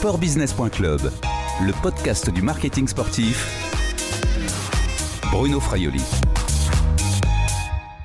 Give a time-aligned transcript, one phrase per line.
[0.00, 1.12] sportbusiness.club,
[1.60, 3.46] le podcast du marketing sportif.
[5.30, 6.00] Bruno Fraioli.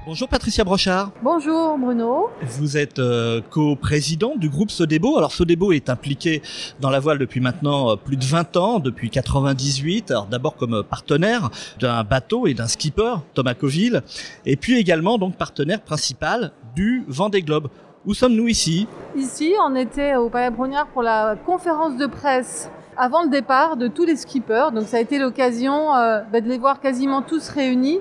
[0.06, 1.12] Bonjour Patricia Brochard.
[1.24, 2.28] Bonjour Bruno.
[2.42, 5.18] Vous êtes euh, co-président du groupe Sodebo.
[5.18, 6.42] Alors Sodebo est impliqué
[6.82, 10.12] dans la voile depuis maintenant euh, plus de 20 ans, depuis 98.
[10.12, 11.50] Alors d'abord comme partenaire
[11.80, 14.04] d'un bateau et d'un skipper, Thomas Coville,
[14.46, 17.70] et puis également donc partenaire principal du Vendée Globe.
[18.06, 23.24] Où sommes-nous ici Ici, on était au Palais Brognard pour la conférence de presse avant
[23.24, 24.72] le départ de tous les skippers.
[24.72, 28.00] Donc ça a été l'occasion euh, bah, de les voir quasiment tous réunis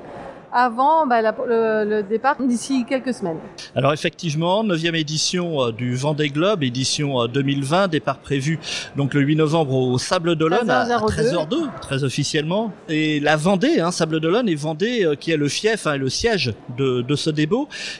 [0.54, 3.38] avant bah, le, départ d'ici quelques semaines.
[3.74, 8.58] Alors effectivement, 9e édition euh, du Vendée Globe, édition 2020, euh, départ prévu
[8.96, 12.72] donc le 8 novembre au Sable d'Olonne à 13h02, très officiellement.
[12.88, 16.08] Et la Vendée, hein, Sable d'Olonne et Vendée euh, qui est le fief, hein, le
[16.08, 17.44] siège de, de ce débat.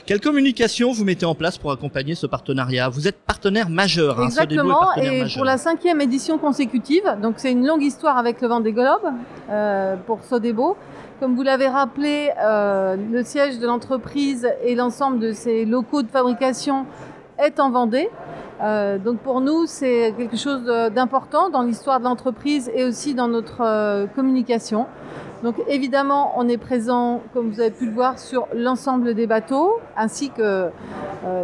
[0.06, 2.88] Quelle communication vous mettez en place pour accompagner ce partenariat?
[2.88, 4.20] Vous êtes partenaire majeur.
[4.20, 8.48] Hein, Exactement, et pour la cinquième édition consécutive, donc c'est une longue histoire avec le
[8.48, 9.02] Vendée Globe
[9.51, 10.76] euh, pour Sodebo.
[11.20, 16.09] Comme vous l'avez rappelé, euh, le siège de l'entreprise et l'ensemble de ses locaux de
[16.09, 16.87] fabrication
[17.38, 18.10] est en Vendée.
[18.60, 23.29] Euh, donc pour nous, c'est quelque chose d'important dans l'histoire de l'entreprise et aussi dans
[23.29, 24.87] notre euh, communication.
[25.45, 29.79] Donc évidemment, on est présent, comme vous avez pu le voir, sur l'ensemble des bateaux,
[29.96, 30.70] ainsi que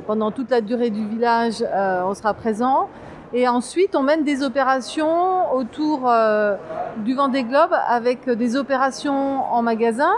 [0.07, 2.89] pendant toute la durée du village, on sera présent.
[3.33, 6.57] Et ensuite, on mène des opérations autour euh,
[7.05, 10.13] du Vendée Globe avec des opérations en magasin,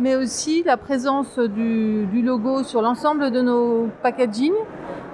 [0.00, 4.52] mais aussi la présence du, logo sur l'ensemble de nos packaging,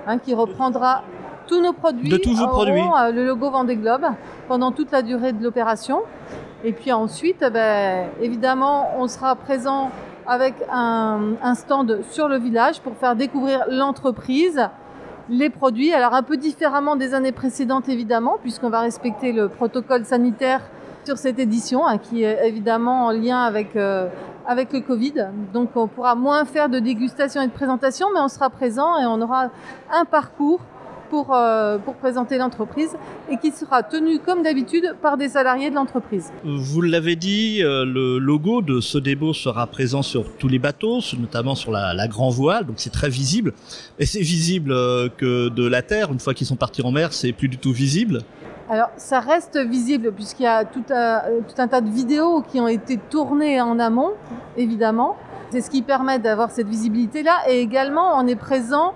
[0.06, 1.02] hein, qui reprendra
[1.46, 2.08] tous nos produits.
[2.08, 2.80] De tous vos produits.
[2.80, 4.06] Euh, le logo Vendée Globe
[4.48, 6.02] pendant toute la durée de l'opération.
[6.64, 9.90] Et puis ensuite, ben, évidemment, on sera présent
[10.26, 14.68] avec un, un stand sur le village pour faire découvrir l'entreprise
[15.28, 15.92] les produits.
[15.92, 20.62] Alors un peu différemment des années précédentes évidemment, puisqu'on va respecter le protocole sanitaire
[21.04, 24.08] sur cette édition, hein, qui est évidemment en lien avec, euh,
[24.46, 25.28] avec le Covid.
[25.52, 29.06] Donc on pourra moins faire de dégustation et de présentation, mais on sera présent et
[29.06, 29.50] on aura
[29.92, 30.60] un parcours
[31.10, 32.96] pour, euh, pour présenter l'entreprise
[33.30, 36.32] et qui sera tenu comme d'habitude par des salariés de l'entreprise.
[36.44, 41.00] Vous l'avez dit, euh, le logo de ce débat sera présent sur tous les bateaux,
[41.18, 43.52] notamment sur la, la grand voile, donc c'est très visible.
[43.98, 47.12] Et c'est visible euh, que de la terre, une fois qu'ils sont partis en mer,
[47.12, 48.22] c'est plus du tout visible.
[48.68, 52.58] Alors, ça reste visible puisqu'il y a tout un, tout un tas de vidéos qui
[52.58, 54.10] ont été tournées en amont,
[54.56, 55.16] évidemment.
[55.50, 57.48] C'est ce qui permet d'avoir cette visibilité-là.
[57.48, 58.92] Et également, on est présent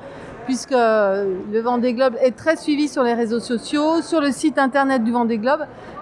[0.51, 5.05] puisque le Vendée Globe est très suivi sur les réseaux sociaux, sur le site internet
[5.05, 5.61] du Vendée Globe,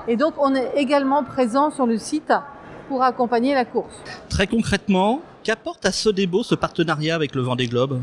[0.08, 2.32] et donc on est également présent sur le site
[2.88, 3.94] pour accompagner la course.
[4.30, 8.00] Très concrètement, qu'apporte à Sodebo ce partenariat avec le Vendée Globe?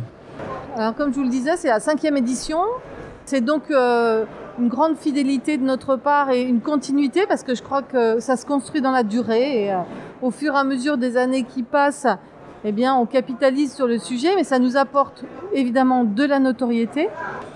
[0.78, 2.60] Alors comme je vous le disais, c'est la cinquième édition.
[3.26, 4.26] C'est donc euh,
[4.60, 8.38] une grande fidélité de notre part et une continuité parce que je crois que ça
[8.38, 9.78] se construit dans la durée et euh,
[10.22, 12.06] au fur et à mesure des années qui passent,
[12.68, 17.10] eh bien, on capitalise sur le sujet, mais ça nous apporte évidemment de la notoriété.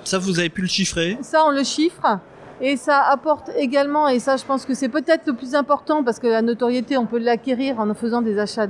[0.03, 1.18] Ça, vous avez pu le chiffrer?
[1.22, 2.20] Ça, on le chiffre.
[2.62, 6.19] Et ça apporte également, et ça je pense que c'est peut-être le plus important, parce
[6.19, 8.68] que la notoriété, on peut l'acquérir en faisant des achats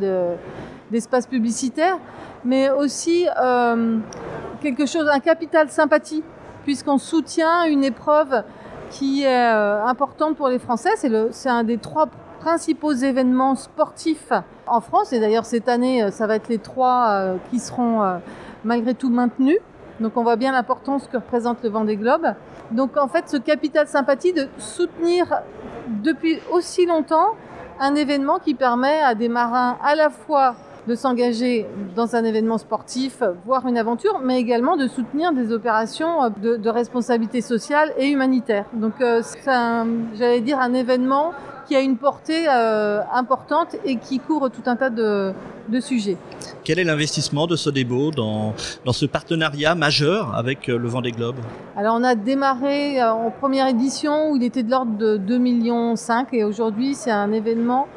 [0.92, 1.98] d'espaces publicitaires,
[2.46, 3.98] mais aussi euh,
[4.62, 6.24] quelque chose, un capital sympathie,
[6.66, 8.44] puisqu'on soutient une épreuve
[8.92, 10.92] qui est euh, importante pour les Français.
[11.32, 14.32] C'est un des trois principaux événements sportifs
[14.66, 15.14] en France.
[15.14, 18.18] Et d'ailleurs, cette année, euh, ça va être les trois euh, qui seront euh,
[18.64, 19.60] malgré tout maintenus.
[20.00, 22.34] Donc on voit bien l'importance que représente le Vendée Globe.
[22.72, 25.42] Donc en fait, ce capital sympathie de soutenir
[25.88, 27.36] depuis aussi longtemps
[27.82, 30.56] un événement qui permet à des marins à la fois
[30.88, 36.30] de s'engager dans un événement sportif, voire une aventure, mais également de soutenir des opérations
[36.42, 38.66] de, responsabilité sociale et humanitaire.
[38.74, 39.52] Donc c'est,
[40.16, 41.34] j'allais dire, un événement
[41.70, 45.36] qui a une portée euh, importante et qui couvre tout un tas de,
[45.82, 46.18] sujets.
[46.64, 51.36] Quel est l'investissement de Sodebo dans, dans ce partenariat majeur avec euh, le Vendée Globe?
[51.78, 55.38] Alors on a démarré euh, en première édition où il était de l'ordre de 2,5
[55.38, 55.94] millions
[56.34, 57.88] et aujourd'hui c'est un événement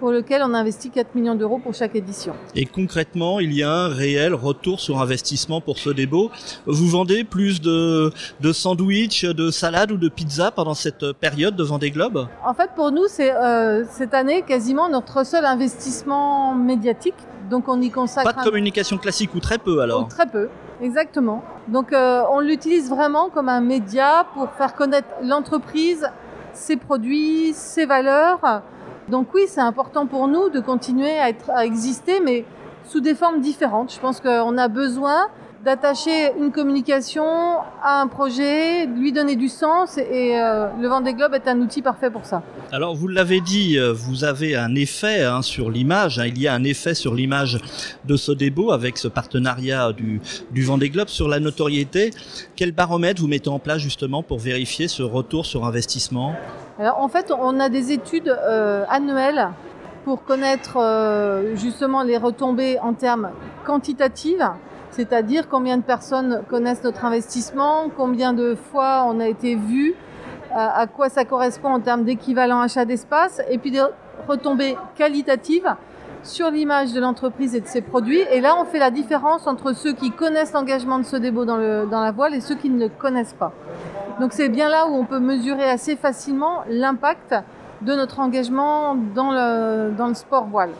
[0.00, 2.34] pour lequel on investit 4 millions d'euros pour chaque édition.
[2.56, 6.30] Et concrètement, il y a un réel retour sur investissement pour ce débo.
[6.66, 8.10] Vous vendez plus de,
[8.40, 12.26] de sandwichs, de salades ou de pizzas pendant cette période de Vendée Globe?
[12.44, 17.14] En fait, pour nous, c'est euh, cette année quasiment notre seul investissement médiatique.
[17.50, 18.32] Donc on y consacre...
[18.32, 20.08] Pas de communication classique ou très peu alors?
[20.08, 20.48] Très peu,
[20.80, 21.44] exactement.
[21.68, 26.08] Donc euh, on l'utilise vraiment comme un média pour faire connaître l'entreprise,
[26.54, 28.62] ses produits, ses valeurs
[29.10, 32.44] donc oui, c'est important pour nous de continuer à, être, à exister, mais
[32.88, 33.92] sous des formes différentes.
[33.92, 35.26] Je pense qu'on a besoin
[35.64, 37.24] d'attacher une communication
[37.82, 41.82] à un projet, lui donner du sens et euh, le Vendée Globe est un outil
[41.82, 42.42] parfait pour ça.
[42.72, 46.26] Alors vous l'avez dit, euh, vous avez un effet hein, sur l'image, hein.
[46.26, 47.60] il y a un effet sur l'image
[48.06, 52.10] de Sodebo avec ce partenariat du, du Vendée Globe sur la notoriété.
[52.56, 56.34] Quel baromètre vous mettez en place justement pour vérifier ce retour sur investissement?
[56.80, 59.50] Alors en fait on a des études euh, annuelles
[60.06, 60.78] pour connaître
[61.54, 63.30] justement les retombées en termes
[63.66, 64.40] quantitatifs
[64.90, 69.94] c'est-à-dire combien de personnes connaissent notre investissement, combien de fois on a été vu,
[70.52, 73.82] à quoi ça correspond en termes d'équivalent achat d'espace, et puis des
[74.26, 75.76] retombées qualitatives
[76.22, 78.20] sur l'image de l'entreprise et de ses produits.
[78.32, 81.86] Et là, on fait la différence entre ceux qui connaissent l'engagement de ce débo dans,
[81.86, 83.52] dans la voile et ceux qui ne le connaissent pas.
[84.20, 87.34] Donc c'est bien là où on peut mesurer assez facilement l'impact
[87.80, 90.72] de notre engagement dans le, dans le sport voile.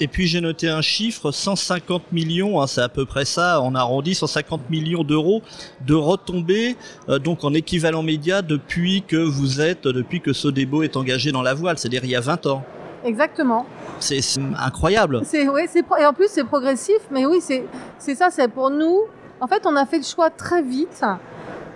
[0.00, 3.74] Et puis j'ai noté un chiffre, 150 millions, hein, c'est à peu près ça, on
[3.74, 5.42] arrondit 150 millions d'euros
[5.86, 6.76] de retombées,
[7.10, 11.42] euh, donc en équivalent média depuis que vous êtes, depuis que Sodebo est engagé dans
[11.42, 12.64] la voile, c'est-à-dire il y a 20 ans.
[13.04, 13.66] Exactement.
[14.00, 14.20] C'est
[14.58, 15.20] incroyable.
[15.24, 15.66] C'est oui,
[16.00, 17.66] et en plus c'est progressif, mais oui c'est
[17.98, 19.00] c'est ça, c'est pour nous.
[19.40, 21.04] En fait, on a fait le choix très vite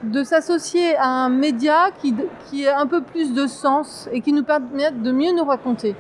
[0.03, 2.15] de s'associer à un média qui,
[2.51, 5.95] qui a un peu plus de sens et qui nous permet de mieux nous raconter.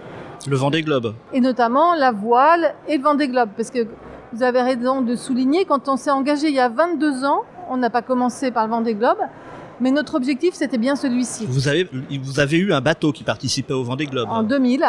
[0.48, 1.14] Le Vendée Globe.
[1.32, 3.50] Et notamment la voile et le Vendée Globe.
[3.56, 3.86] Parce que
[4.32, 7.76] vous avez raison de souligner, quand on s'est engagé il y a 22 ans, on
[7.76, 9.18] n'a pas commencé par le Vendée Globe,
[9.80, 11.46] mais notre objectif, c'était bien celui-ci.
[11.46, 11.88] Vous avez,
[12.22, 14.28] vous avez eu un bateau qui participait au Vendée Globe.
[14.30, 14.84] En 2000.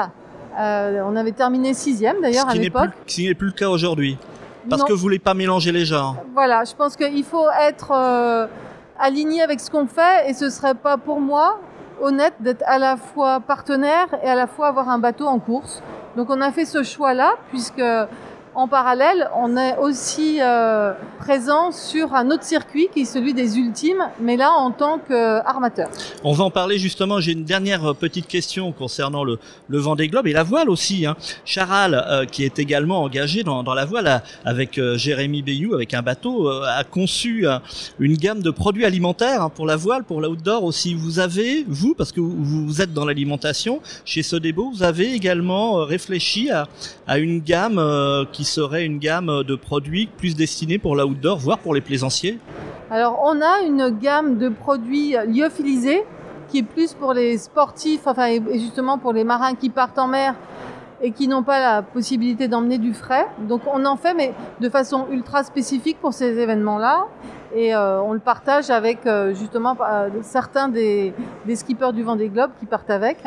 [0.60, 2.92] Euh, on avait terminé sixième d'ailleurs à l'époque.
[3.08, 4.18] Ce qui n'est plus le cas aujourd'hui.
[4.70, 6.16] Parce que vous voulez pas mélanger les genres.
[6.34, 8.48] Voilà, je pense qu'il faut être euh,
[9.04, 11.60] aligné avec ce qu'on fait et ce serait pas pour moi
[12.02, 15.84] honnête d'être à la fois partenaire et à la fois avoir un bateau en course.
[16.16, 17.84] Donc on a fait ce choix-là puisque
[18.56, 23.58] en parallèle, on est aussi euh, présent sur un autre circuit qui est celui des
[23.58, 25.90] ultimes, mais là en tant qu'armateur.
[26.24, 27.20] On va en parler justement.
[27.20, 29.40] J'ai une dernière petite question concernant le,
[29.70, 31.06] le Vendée Globe et la voile aussi.
[31.06, 31.16] Hein.
[31.46, 36.02] Charal, euh, qui est également engagé dans, la voile avec euh, Jérémy Bayou, avec un
[36.02, 37.46] bateau, a conçu
[38.00, 40.94] une gamme de produits alimentaires hein, pour la voile, pour l'outdoor aussi.
[40.94, 46.50] Vous avez, vous, parce que vous, êtes dans l'alimentation, chez Sodebo, vous avez également réfléchi
[46.52, 47.82] à une gamme
[48.32, 52.40] qui serait une gamme de produits plus destinés pour l'outdoor, voire pour les plaisanciers
[52.90, 56.04] Alors, on a une gamme de produits lyophilisés
[56.50, 60.08] qui est plus pour les sportifs, enfin, et justement pour les marins qui partent en
[60.08, 60.36] mer
[61.02, 63.28] et qui n'ont pas la possibilité d'emmener du frais.
[63.50, 67.08] Donc on en fait, mais de façon ultra spécifique pour ces événements-là.
[67.56, 71.14] Et euh, on le partage avec euh, justement euh, certains des,
[71.54, 73.18] skippers du Vendée Globe qui partent avec.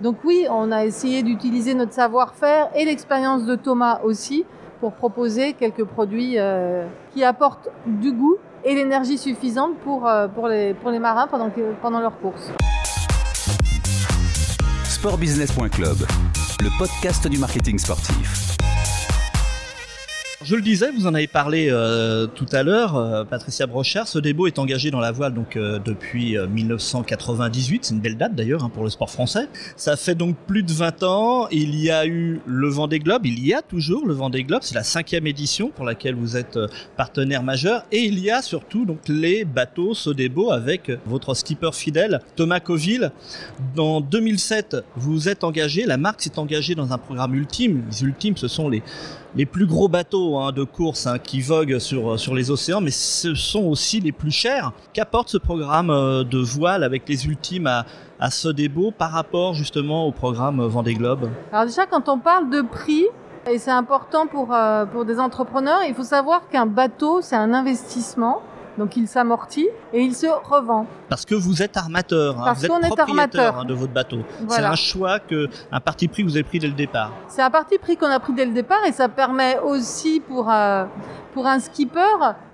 [0.00, 4.44] Donc oui, on a essayé d'utiliser notre savoir-faire et l'expérience de Thomas aussi
[4.80, 6.36] pour proposer quelques produits
[7.12, 11.50] qui apportent du goût et l'énergie suffisante pour, pour, les, pour les marins pendant,
[11.80, 12.50] pendant leur course.
[14.82, 15.98] Sportbusiness.club
[16.62, 18.56] le podcast du marketing sportif.
[20.44, 24.08] Je le disais, vous en avez parlé euh, tout à l'heure, euh, Patricia Brochard.
[24.08, 27.84] Ce débo est engagé dans la voile donc euh, depuis 1998.
[27.84, 29.48] C'est une belle date d'ailleurs hein, pour le sport français.
[29.76, 31.48] Ça fait donc plus de 20 ans.
[31.52, 33.24] Il y a eu le Vendée Globe.
[33.24, 34.62] Il y a toujours le Vendée Globe.
[34.62, 36.58] C'est la cinquième édition pour laquelle vous êtes
[36.96, 37.84] partenaire majeur.
[37.92, 43.12] Et il y a surtout donc les bateaux Sodebo avec votre skipper fidèle Thomas Coville.
[43.76, 45.84] Dans 2007, vous êtes engagé.
[45.84, 47.84] La marque s'est engagée dans un programme ultime.
[47.88, 48.82] Les ultimes, ce sont les
[49.34, 49.88] les plus gros
[50.40, 54.12] hein, de course hein, qui voguent sur, sur les océans, mais ce sont aussi les
[54.12, 54.72] plus chers.
[54.92, 57.86] Qu'apporte ce programme euh, de voile avec les ultimes à,
[58.20, 62.62] à Sodebo par rapport justement au programme Vendée Globe Alors déjà, quand on parle de
[62.62, 63.06] prix,
[63.50, 67.52] et c'est important pour, euh, pour des entrepreneurs, il faut savoir qu'un bateau, c'est un
[67.52, 68.40] investissement.
[68.78, 70.86] Donc il s'amortit et il se revend.
[71.08, 72.54] Parce que vous êtes armateur, hein.
[72.54, 74.20] vous êtes propriétaire hein, de votre bateau.
[74.48, 77.12] C'est un choix que, un parti pris que vous avez pris dès le départ.
[77.28, 80.50] C'est un parti pris qu'on a pris dès le départ et ça permet aussi pour
[80.50, 80.84] euh,
[81.34, 82.00] pour un skipper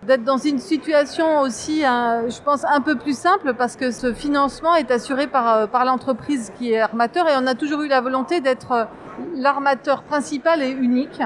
[0.06, 4.12] d'être dans une situation aussi, euh, je pense, un peu plus simple parce que ce
[4.12, 7.88] financement est assuré par euh, par l'entreprise qui est armateur et on a toujours eu
[7.88, 8.88] la volonté d'être
[9.34, 11.20] l'armateur principal et unique.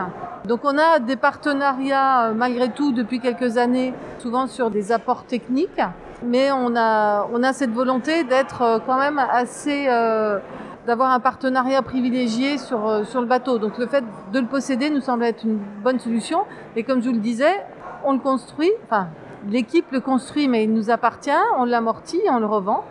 [0.46, 5.25] Donc on a des partenariats euh, malgré tout depuis quelques années, souvent sur des apports
[5.25, 5.80] techniques,
[6.25, 9.87] mais on a, on a cette volonté d'être euh, quand même assez...
[9.88, 10.38] Euh,
[10.84, 13.58] d'avoir un partenariat privilégié sur, sur le bateau.
[13.58, 16.40] Donc le fait de le posséder nous semble être une bonne solution.
[16.75, 17.64] Et comme je vous le disais,
[18.04, 19.06] on le construit, enfin
[19.49, 22.82] l'équipe le construit mais il nous appartient, on l'amortit, on le revend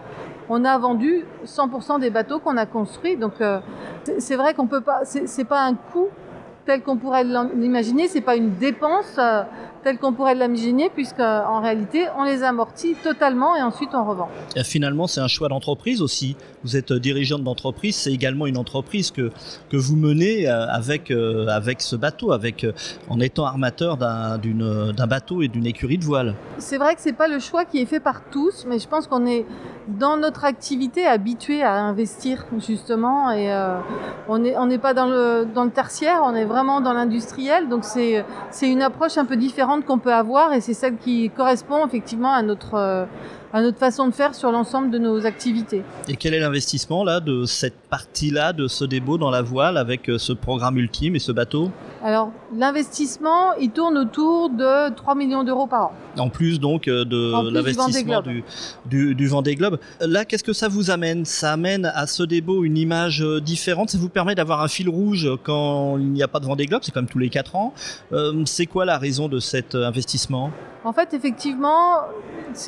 [0.51, 3.15] on a vendu 100% des bateaux qu'on a construits.
[3.15, 3.59] Donc euh,
[4.19, 6.09] c'est vrai qu'on peut pas, c'est pas un coût
[6.65, 9.43] tel qu'on pourrait l'imaginer, c'est pas une dépense euh,
[9.83, 14.29] tel qu'on pourrait l'imaginer, puisqu'en réalité, on les amortit totalement et ensuite on revend.
[14.55, 16.35] Et finalement, c'est un choix d'entreprise aussi.
[16.63, 19.31] Vous êtes dirigeante d'entreprise, c'est également une entreprise que,
[19.69, 22.73] que vous menez euh, avec, euh, avec ce bateau, avec, euh,
[23.09, 26.35] en étant armateur d'un bateau et d'une écurie de voile.
[26.59, 29.07] C'est vrai que c'est pas le choix qui est fait par tous, mais je pense
[29.07, 29.45] qu'on est
[29.87, 33.51] dans notre activité habitué à investir justement et
[34.27, 37.67] on n'est on n'est pas dans le, dans le tertiaire, on est vraiment dans l'industriel,
[37.67, 38.23] donc c'est
[38.61, 42.41] une approche un peu différente qu'on peut avoir et c'est celle qui correspond effectivement à
[42.41, 43.07] notre
[43.53, 45.83] à notre façon de faire sur l'ensemble de nos activités.
[46.07, 50.09] Et quel est l'investissement là de cette partie-là de ce débo dans la voile avec
[50.09, 51.69] euh, ce programme ultime et ce bateau?
[52.03, 55.91] Alors l'investissement, il tourne autour de 3 millions d'euros par an.
[56.17, 58.43] En plus donc euh, de l'investissement du,
[58.85, 59.79] du, du, Vendée Globe.
[59.99, 61.25] Là, qu'est-ce que ça vous amène?
[61.25, 63.89] Ça amène à ce débo une image euh, différente?
[63.89, 66.81] Ça vous permet d'avoir un fil rouge quand il n'y a pas de Vendée Globe?
[66.83, 67.73] C'est comme tous les 4 ans.
[68.45, 70.51] c'est quoi la raison de cet investissement?
[70.83, 71.99] En fait, effectivement,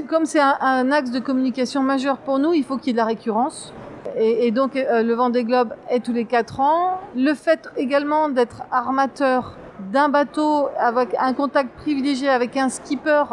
[0.07, 2.97] comme c'est un, axe de communication majeur pour nous, il faut qu'il y ait de
[2.97, 3.73] la récurrence.
[4.15, 6.99] Et, donc euh, le Vendée Globe est tous les quatre ans.
[7.15, 9.55] Le fait également d'être armateur
[9.91, 13.23] d'un bateau avec un contact privilégié avec un skipper,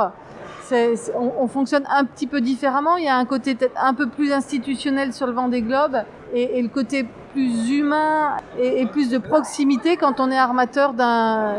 [0.72, 2.96] on, on, fonctionne un petit peu différemment.
[2.96, 5.99] Il y a un côté peut-être un peu plus institutionnel sur le Vendée Globe
[6.32, 11.54] et, et le côté plus humain et, plus de proximité quand on est armateur d'un,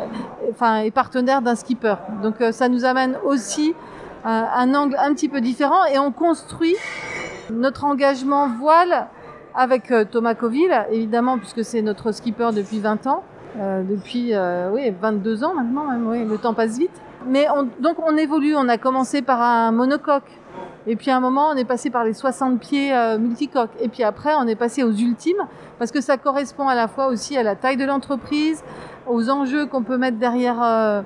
[0.52, 1.96] enfin, et partenaire d'un skipper.
[2.22, 3.74] Donc euh, ça nous amène aussi
[4.24, 6.76] un, angle un petit peu différent et on construit
[7.52, 9.08] notre engagement voile
[9.56, 13.24] avec euh, Thomas Coville, évidemment, puisque c'est notre skipper depuis 20 ans,
[13.60, 17.02] euh, depuis euh, oui, 22 ans maintenant, même, oui, le temps passe vite.
[17.28, 20.32] Mais on, donc on évolue, on a commencé par un monocoque,
[20.88, 23.90] et puis à un moment on est passé par les 60 pieds euh, multicoques, et
[23.90, 25.46] puis après on est passé aux ultimes,
[25.78, 28.64] parce que ça correspond à la fois aussi à la taille de l'entreprise,
[29.08, 31.02] aux enjeux qu'on peut mettre derrière, euh,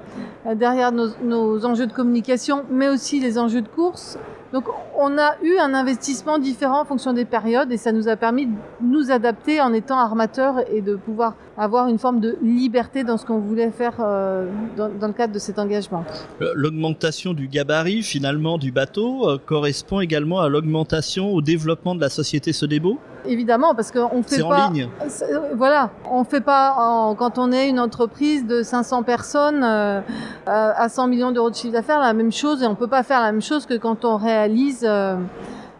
[0.55, 4.17] derrière nos, nos, enjeux de communication, mais aussi les enjeux de course.
[4.55, 8.15] Donc on a eu un investissement différent en fonction des périodes et ça nous a
[8.15, 13.03] permis de nous adapter en étant armateur et de pouvoir avoir une forme de liberté
[13.03, 16.05] dans ce qu'on voulait faire euh, dans, le cadre de cet engagement.
[16.41, 21.99] Euh, l'augmentation du gabarit finalement du bateau euh, correspond également à l'augmentation, au développement de
[21.99, 22.97] la société Sodebo?
[23.27, 24.67] Évidemment, parce qu'on fait pas.
[24.67, 24.89] en ligne.
[25.55, 30.01] Voilà, on fait pas en, quand on est une entreprise de 500 personnes euh,
[30.45, 33.21] à 100 millions d'euros de chiffre d'affaires la même chose et on peut pas faire
[33.21, 34.85] la même chose que quand on réalise.
[34.87, 35.17] Euh,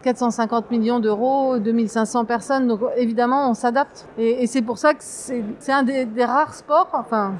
[0.06, 2.68] 450 millions d'euros, 2500 personnes.
[2.68, 4.06] Donc évidemment, on s'adapte.
[4.18, 7.32] Et, et c'est pour ça que c'est un des, des, rares sports, enfin,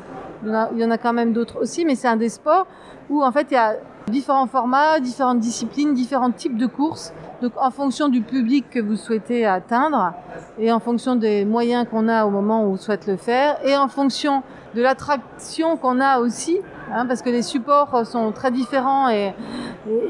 [0.42, 2.28] il y en a, y en a quand même d'autres aussi, mais c'est un des
[2.28, 2.66] sports
[3.08, 3.76] où en fait il y a
[4.08, 7.12] différents formats, différentes disciplines, différents types de courses.
[7.40, 10.14] Donc en fonction du public que vous souhaitez atteindre
[10.58, 13.76] et en fonction des moyens qu'on a au moment où on souhaite le faire et
[13.76, 14.42] en fonction
[14.76, 16.58] de l'attraction qu'on a aussi,
[16.92, 19.32] hein, parce que les supports sont très différents et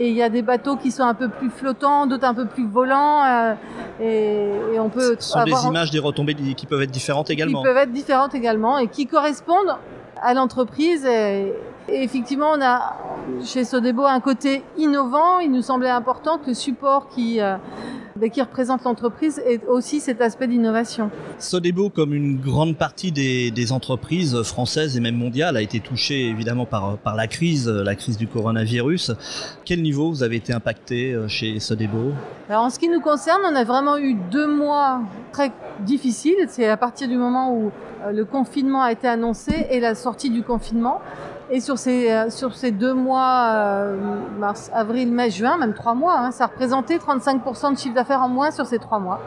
[0.00, 2.66] il y a des bateaux qui sont un peu plus flottants, d'autres un peu plus
[2.66, 3.54] volants euh,
[4.00, 7.30] et, et, on peut Ce sont avoir des images des retombées qui peuvent être différentes
[7.30, 7.60] également.
[7.60, 9.76] Qui peuvent être différentes également et qui correspondent
[10.20, 11.52] à l'entreprise et,
[11.88, 12.96] et effectivement, on a
[13.44, 15.38] chez Sodebo un côté innovant.
[15.38, 17.56] Il nous semblait important que le support qui, euh,
[18.32, 21.10] qui représente l'entreprise ait aussi cet aspect d'innovation.
[21.38, 26.28] Sodebo, comme une grande partie des, des, entreprises françaises et même mondiales, a été touché
[26.28, 29.12] évidemment par, par la crise, la crise du coronavirus.
[29.64, 32.12] Quel niveau vous avez été impacté euh, chez Sodebo?
[32.48, 35.00] Alors en ce qui nous concerne, on a vraiment eu deux mois
[35.32, 36.46] très difficiles.
[36.48, 37.72] C'est à partir du moment où
[38.04, 41.00] euh, le confinement a été annoncé et la sortie du confinement.
[41.50, 43.92] Et sur ces, euh, sur ces deux mois,
[44.38, 48.28] mars, avril, mai, juin, même trois mois, hein, ça représentait 35% de chiffre d'affaires en
[48.28, 49.20] moins sur ces trois mois.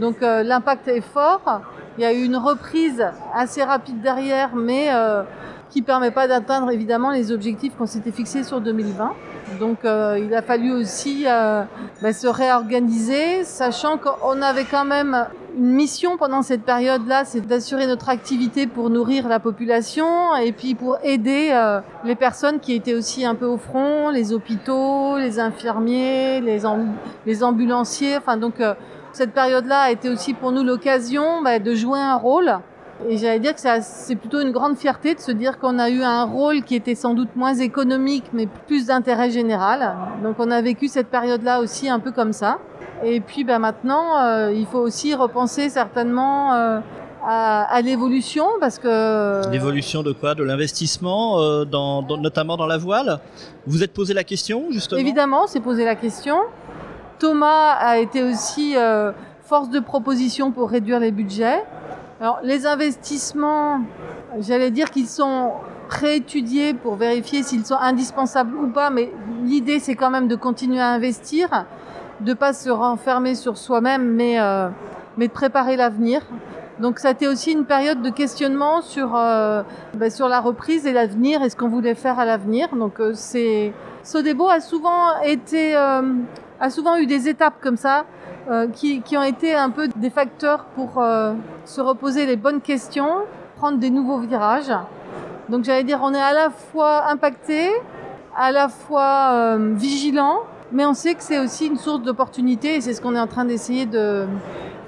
[0.00, 1.62] Donc euh, l'impact est fort.
[1.98, 5.22] Il y a eu une reprise assez rapide derrière, mais euh,
[5.70, 9.12] qui permet pas d'atteindre évidemment les objectifs qu'on s'était fixés sur 2020.
[9.58, 11.64] Donc euh, il a fallu aussi euh,
[12.02, 15.26] bah, se réorganiser, sachant qu'on avait quand même
[15.56, 20.74] une mission pendant cette période-là, c'est d'assurer notre activité pour nourrir la population et puis
[20.74, 25.40] pour aider euh, les personnes qui étaient aussi un peu au front, les hôpitaux, les
[25.40, 26.62] infirmiers, les,
[27.26, 28.16] les ambulanciers.
[28.16, 28.74] Enfin donc euh,
[29.12, 32.60] cette période-là a été aussi pour nous l'occasion bah, de jouer un rôle.
[33.08, 36.02] Et j'allais dire que c'est plutôt une grande fierté de se dire qu'on a eu
[36.02, 39.96] un rôle qui était sans doute moins économique, mais plus d'intérêt général.
[40.22, 42.58] Donc on a vécu cette période-là aussi un peu comme ça.
[43.02, 46.80] Et puis ben, maintenant, euh, il faut aussi repenser certainement euh,
[47.24, 49.48] à, à l'évolution, parce que...
[49.50, 50.34] L'évolution de quoi?
[50.34, 53.20] De l'investissement, euh, dans, dans, notamment dans la voile?
[53.66, 55.00] Vous êtes posé la question, justement?
[55.00, 56.36] Évidemment, c'est posé la question.
[57.18, 61.62] Thomas a été aussi euh, force de proposition pour réduire les budgets.
[62.20, 63.80] Alors les investissements,
[64.40, 65.52] j'allais dire qu'ils sont
[65.88, 69.10] réétudier pour vérifier s'ils sont indispensables ou pas, mais
[69.42, 71.64] l'idée c'est quand même de continuer à investir,
[72.20, 74.68] de pas se renfermer sur soi-même, mais, euh,
[75.16, 76.20] mais de préparer l'avenir.
[76.78, 79.62] Donc ça a été aussi une période de questionnement sur, euh,
[79.94, 82.68] ben, sur la reprise et l'avenir et ce qu'on voulait faire à l'avenir.
[82.76, 83.72] Donc euh, c'est
[84.02, 86.02] Sodebo a souvent été euh,
[86.60, 88.04] a souvent eu des étapes comme ça
[88.50, 92.60] euh, qui, qui, ont été un peu des facteurs pour euh, se reposer les bonnes
[92.60, 93.18] questions,
[93.56, 94.72] prendre des nouveaux virages.
[95.48, 97.70] Donc j'allais dire, on est à la fois impacté,
[98.36, 100.40] à la fois euh, vigilant,
[100.72, 103.26] mais on sait que c'est aussi une source d'opportunités et c'est ce qu'on est en
[103.26, 104.26] train d'essayer de,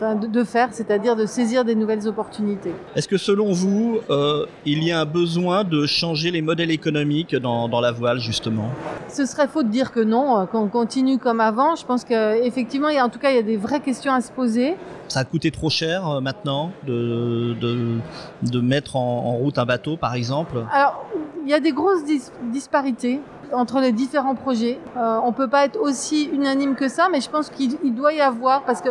[0.00, 2.73] de, faire, c'est-à-dire de saisir des nouvelles opportunités.
[2.95, 7.35] Est-ce que selon vous, euh, il y a un besoin de changer les modèles économiques
[7.35, 8.71] dans, dans la voile justement?
[9.12, 11.76] Ce serait faux de dire que non, euh, qu'on continue comme avant.
[11.76, 14.75] Je pense qu'effectivement, en tout cas, il y a des vraies questions à se poser.
[15.09, 17.99] Ça a coûté trop cher euh, maintenant de, de,
[18.42, 21.04] de mettre en, en, route un bateau, par exemple Alors,
[21.45, 23.21] il y a des grosses dis disparités
[23.52, 24.78] entre les différents projets.
[24.97, 28.21] Euh, on peut pas être aussi unanime que ça, mais je pense qu'il doit y
[28.23, 28.90] avoir parce que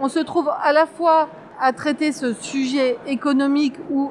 [0.00, 1.28] on se trouve à la fois
[1.60, 4.10] à traiter ce sujet économique où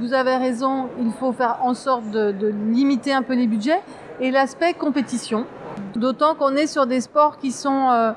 [0.00, 3.82] vous avez raison, il faut faire en sorte de, de limiter un peu les budgets
[4.20, 5.46] et l'aspect compétition.
[5.94, 8.12] D'autant qu'on est sur des sports qui sont euh,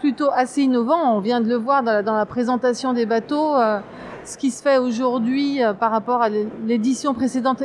[0.00, 1.16] plutôt assez innovants.
[1.16, 3.56] On vient de le voir dans la, dans la présentation des bateaux.
[3.56, 3.78] Euh,
[4.24, 7.62] ce qui se fait aujourd'hui euh, par rapport à l'édition précédente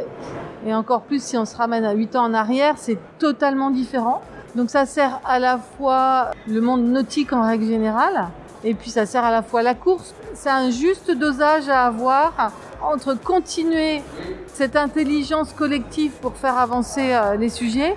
[0.66, 4.22] et encore plus si on se ramène à 8 ans en arrière, c'est totalement différent.
[4.56, 8.28] Donc ça sert à la fois le monde nautique en règle générale,
[8.64, 10.16] et puis ça sert à la fois la course.
[10.34, 14.02] C'est un juste dosage à avoir entre continuer
[14.54, 17.96] cette intelligence collective pour faire avancer les sujets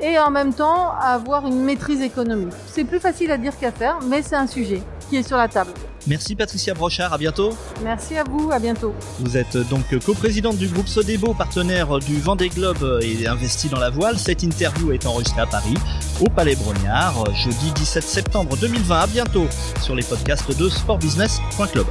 [0.00, 2.52] et en même temps avoir une maîtrise économique.
[2.66, 5.48] C'est plus facile à dire qu'à faire, mais c'est un sujet qui est sur la
[5.48, 5.72] table.
[6.06, 7.50] Merci Patricia Brochard, à bientôt.
[7.84, 8.94] Merci à vous, à bientôt.
[9.18, 13.90] Vous êtes donc coprésidente du groupe Sodebo, partenaire du Vendée Globe et investi dans la
[13.90, 14.18] voile.
[14.18, 15.74] Cette interview est enregistrée à Paris,
[16.20, 18.98] au Palais Brognard, jeudi 17 septembre 2020.
[18.98, 19.46] À bientôt
[19.82, 21.86] sur les podcasts de sportbusiness.club.